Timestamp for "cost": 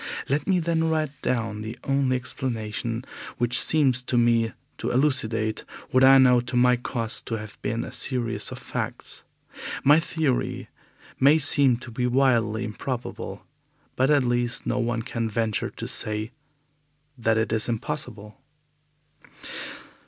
6.75-7.27